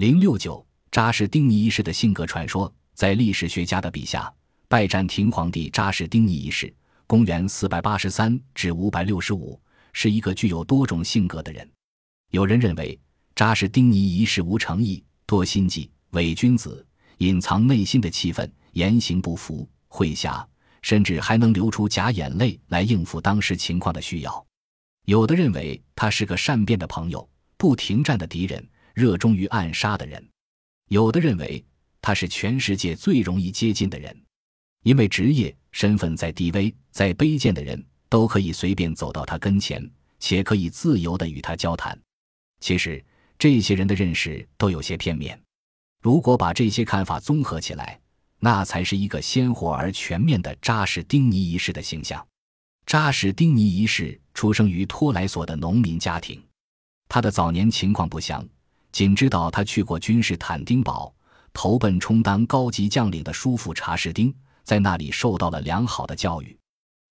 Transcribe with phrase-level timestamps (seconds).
[0.00, 4.32] 零六九扎什丁尼一世的性格传说，在历史学家的笔下，
[4.66, 6.74] 拜占庭皇帝扎什丁尼一世
[7.06, 9.60] （公元四百八十三至五百六十五）
[9.92, 11.70] 是一个具有多种性格的人。
[12.30, 12.98] 有人认为，
[13.34, 16.82] 扎什丁尼一世无诚意、多心计、伪君子，
[17.18, 20.48] 隐藏内心的气愤，言行不符、会侠，
[20.80, 24.46] 甚至还能流出假眼泪来应付当时情况的需要。
[25.04, 27.28] 有的认为他是个善变的朋友，
[27.58, 28.66] 不停战的敌人。
[29.00, 30.22] 热衷于暗杀的人，
[30.88, 31.64] 有的认为
[32.02, 34.14] 他是全世界最容易接近的人，
[34.82, 41.98] 因为职业身份再低微、再卑贱的人都可以随便走到他跟前，且可以自由地与他交谈。
[42.60, 43.02] 其实，
[43.38, 45.40] 这些人的认识都有些片面。
[46.02, 47.98] 如果把这些看法综合起来，
[48.38, 52.26] 那才是一个鲜活而全面的扎什丁尼一世的形象。
[52.86, 56.42] 扎什丁尼一世出生于托莱索的农民家庭，
[57.08, 58.46] 他的早年情况不详。
[58.92, 61.12] 仅知道他去过君士坦丁堡，
[61.52, 64.34] 投奔充当高级将领的叔父查士丁，
[64.64, 66.56] 在那里受到了良好的教育。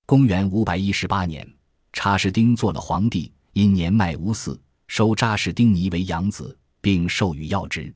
[0.06, 1.48] 公元五百一十八年，
[1.94, 7.94] 查士丁做了皇帝，因年迈无嗣，收扎士丁尼为养子，并授予要职。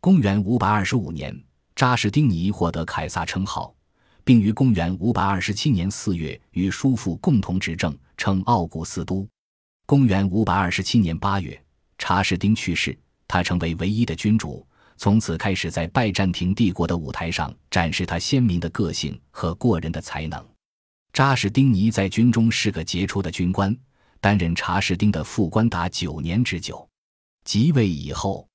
[0.00, 1.36] 公元五百二十五年，
[1.74, 3.74] 扎士丁尼获得凯撒称号，
[4.24, 9.28] 并于公元五百二十七年四月与叔父共同执政，称奥古斯都。
[9.86, 11.60] 公元五百二十七年八月，
[11.98, 12.96] 查士丁去世。
[13.28, 20.44] 他成为唯一的君主，从此开始在拜占庭帝国的舞台上展示他鲜明的个性和过人的才能。
[21.12, 23.76] 扎什丁尼在军中是个杰出的军官，
[24.20, 26.88] 担任查士丁的副官达九年之久。
[27.44, 28.48] 即位以后，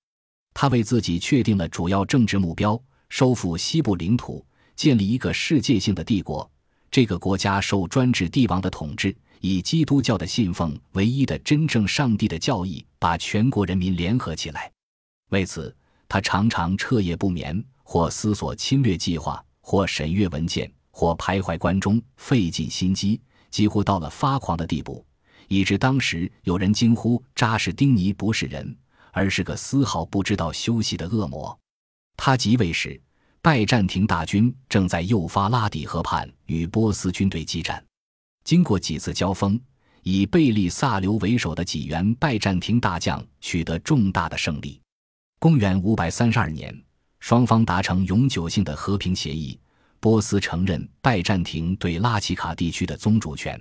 [0.54, 6.50] 他为自己确定了主要政治目标：收复西部领土，建立一个世界性的帝国。
[6.90, 9.16] 这个国家受专制帝王的统治。
[9.46, 14.72] 以基督教的信奉唯一的真正上帝的教义，把全国人民联合起来。
[15.32, 15.76] 为此，
[16.08, 23.20] 他常常彻夜不眠，或思索侵略计划，或审阅文件，或徘徊关中，费尽心机，
[23.52, 25.06] 几乎到了发狂的地步，
[25.50, 28.74] 以致当时有人惊呼：“扎什丁尼不是人，
[29.12, 31.60] 而是个丝毫不知道休息的恶魔。”
[32.16, 32.98] 他即位时，
[33.42, 37.84] 拜占庭大军正在幼发拉底河畔与波斯军队激战。
[38.46, 39.60] 经过几次交锋，
[40.04, 44.80] 以贝利萨留为首的几员拜占庭大将取得重大的胜利。
[45.40, 46.78] 公元五百三十二年，
[47.22, 49.58] 双方达成永久性的和平协议，
[50.02, 53.58] 波斯承认拜占庭对拉齐卡地区的宗主权。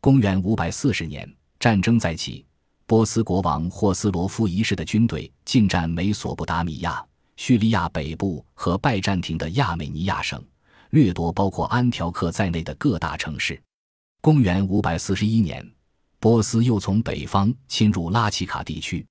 [0.00, 2.46] 公元五百四十年，战争再起，
[2.86, 7.04] 波斯国王霍斯罗夫一世的军队进占美索不达米亚、
[7.36, 10.42] 叙利亚北部和拜占庭的亚美尼亚省，
[10.90, 13.60] 掠夺包括安条克在内的各大城市。
[14.26, 15.64] 公元五百四十一年，
[16.18, 19.06] 波斯又从北方侵入拉齐卡地区，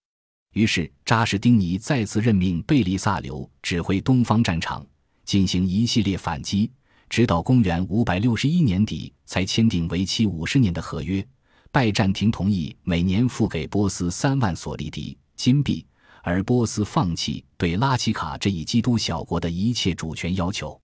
[0.51, 4.85] 于是扎什丁尼再次任命贝利萨留指挥东方战场，
[5.23, 6.69] 进行一系列反击，
[7.07, 11.25] 直到公元五百六十一年底才签订为期五十年的合约。
[11.71, 15.85] 拜占庭同意每年付给波斯三万索利迪金币，
[16.23, 20.77] 而波斯放弃对拉齐卡这一基督小国的一切主权要求。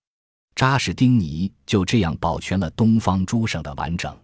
[0.54, 4.16] 扎什丁尼就这样保全了东方诸省的完整。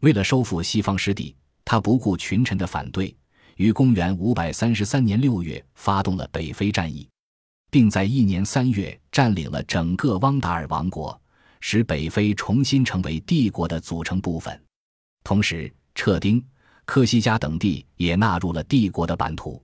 [0.00, 1.34] 为了收复西方失地，
[1.64, 3.14] 他不顾群臣的反对，
[3.56, 7.08] 于公元五百三十三年六月发动了北非战役，
[7.70, 11.20] 并在一年三月占领了整个汪达尔王国，
[11.60, 14.58] 使北非重新成为帝国的组成部分。
[15.24, 16.42] 同时，撤丁、
[16.84, 19.62] 科西嘉等地也纳入了帝国的版图。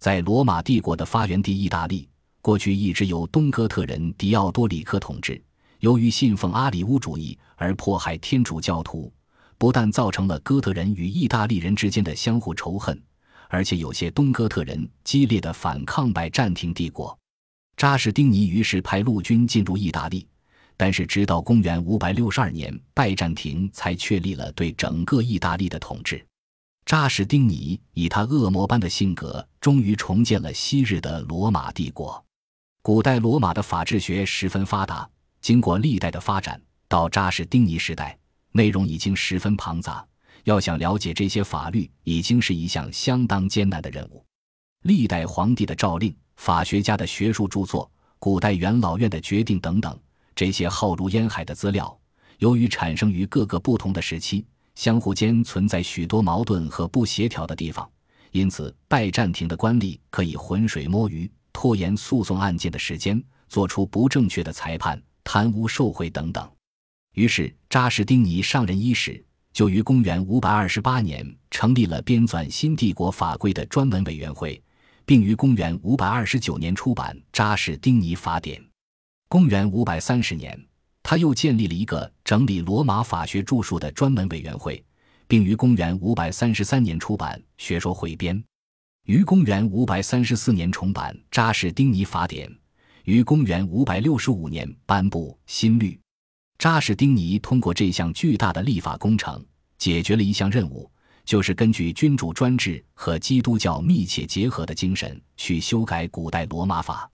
[0.00, 2.08] 在罗马帝国的发源地意大利。
[2.46, 5.42] 过去一直由东哥特人迪奥多里克统治，
[5.80, 9.12] 由于信奉阿里乌主义而迫害天主教徒，
[9.58, 13.02] 不但造成了哥特人与意大利人之间的相互仇恨，
[13.48, 17.18] 而且有些东哥特人激烈的反抗拜占庭帝国。
[17.76, 20.24] 扎什丁尼于是派陆军进入意大利，
[20.76, 26.24] 但是直到公元五百六十二年，拜占庭才确立了对整个意大利的统治。
[26.84, 32.24] 扎什丁尼以他恶魔般的性格，终于重建了昔日的罗马帝国。
[32.86, 35.10] 古代罗马的法治学十分发达，
[35.40, 38.16] 经过历代的发展，到扎什丁尼时代，
[38.52, 40.06] 内容已经十分庞杂。
[40.44, 44.24] 要想了解这些法律，已经是一项相当艰难的任务。
[44.82, 47.90] 历代皇帝的诏令、法学家的学术著作、
[48.20, 49.98] 古代元老院的决定等等，
[50.36, 51.98] 这些浩如烟海的资料，
[52.38, 54.46] 由于产生于各个不同的时期，
[54.76, 57.90] 相互间存在许多矛盾和不协调的地方，
[58.30, 61.28] 因此拜占庭的官吏可以浑水摸鱼。
[61.56, 63.18] 拖延诉讼案件的时间，
[63.48, 66.46] 做出不正确的裁判，贪污受贿等等。
[67.14, 69.24] 于是扎什丁尼上任伊始，
[69.54, 74.62] 就于公元五百二十八年成立了编纂新帝国法规的专门委员会，
[75.06, 78.60] 并于公元五百二十九年出版《扎什丁尼法典》。
[79.30, 80.62] 公元五百三十年，
[81.02, 84.84] 他又建立了一个整理罗马法学著述的专门委员会，
[85.26, 88.36] 并于公元五百三十三年出版《学说汇编》。
[89.06, 92.50] 于公元五百三十四年重版《扎什丁尼法典》，
[93.04, 95.96] 于公元五百六十五年颁布新律。
[96.58, 99.44] 扎什丁尼通过这项巨大的立法工程，
[99.78, 100.90] 解决了一项任务，
[101.24, 107.08] 就是根据君主专制和基督教密切结合的精神去修改古代罗马法。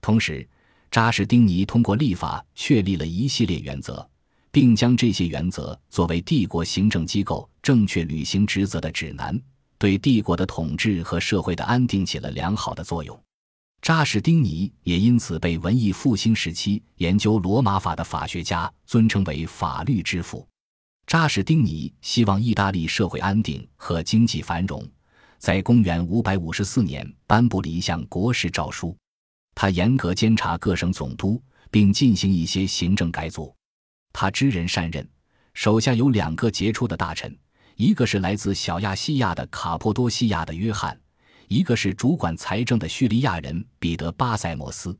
[0.00, 0.44] 同时，
[0.90, 4.04] 扎什丁尼通过立法确立了一系列原则，
[4.50, 9.40] 并将这些原则作为帝国行政机构正确履行职责的指南，
[9.78, 13.18] 对帝国的统治和社会的安定起了良好的作用。
[13.80, 20.46] 扎什丁尼也因此被文艺复兴时期研究罗马法的法学家尊称为“法律之父”。
[21.06, 24.84] 扎什丁尼希望意大利社会安定和经济繁荣，
[25.38, 28.94] 在公元554年颁布了一项国事诏书。
[29.54, 31.40] 他严格监察各省总督，
[31.70, 33.54] 并进行一些行政改组。
[34.12, 35.08] 他知人善任，
[35.54, 37.34] 手下有两个杰出的大臣，
[37.78, 41.00] 一个是来自小亚细亚的卡波多西亚的约翰，
[41.46, 44.98] 一个是主管财政的叙利亚人彼得巴塞摩斯。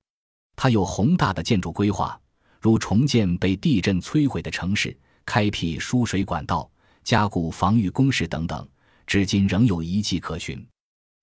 [0.54, 2.16] 他有宏大的建筑规划，
[2.60, 4.96] 如重建被地震摧毁的城市，
[5.26, 6.70] 开辟输水管道，
[7.02, 8.64] 加固防御工事等等，
[9.08, 10.64] 至今仍有遗迹可循。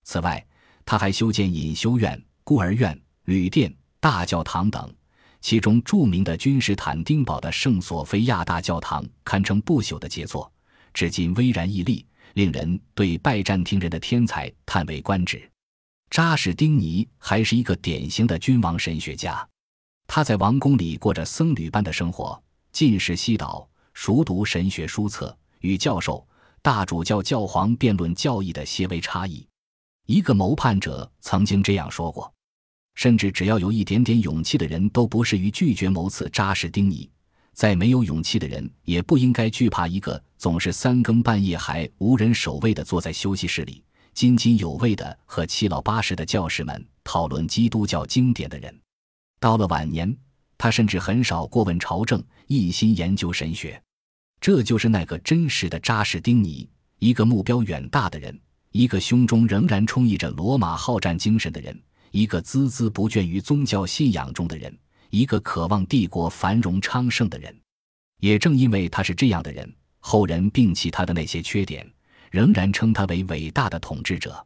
[0.03, 0.45] 此外，
[0.83, 3.01] 他还修建隐修院、孤儿院。
[3.23, 4.93] 旅店、大教堂等，
[5.39, 10.51] 其中著名的君士坦丁堡的圣索菲亚大教堂堪称不朽的杰作，
[10.95, 12.05] 至今巍然屹立，
[12.35, 15.51] 令人对拜占庭人的天才叹为观止。
[16.09, 19.45] 扎什丁尼还是一个典型的君王神学家，
[20.07, 26.25] 他在王宫里过着僧侣般的生活，进食西岛，熟读神学书册，与教授、
[26.61, 29.45] 大主教、教皇辩论教义的些微差异。
[30.05, 32.33] 一个谋叛者曾经这样说过。
[32.93, 37.09] 甚至只要有一点点勇气的人都不适于拒绝谋刺扎什丁尼。
[37.55, 43.81] 再没有勇气的人也不应该惧怕一个总是三更半夜还无人守卫的坐在休息室里
[44.13, 48.77] 津津有味的和七老八十的教士们讨论基督教经典的人。
[49.39, 50.15] 到了晚年，
[50.57, 53.81] 他甚至很少过问朝政，一心研究神学。
[54.41, 56.69] 这就是那个真实的扎什丁尼，
[56.99, 58.37] 一个目标远大的人，
[58.71, 61.81] 一个胸中仍然充溢着罗马好战精神的人。
[62.11, 64.77] 一个孜孜不倦于宗教信仰中的人，
[65.09, 67.55] 一个渴望帝国繁荣昌盛的人，
[68.19, 71.89] 也正因为他是这样的人，后人摒弃他的那些缺点，
[72.31, 74.45] 仍然称他为伟大的统治者。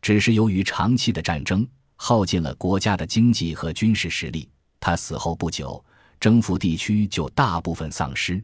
[0.00, 1.66] 只是由于长期的战争
[1.96, 4.48] 耗尽了国家的经济和军事实力，
[4.80, 5.84] 他死后不久，
[6.18, 8.42] 征服地区就大部分丧失。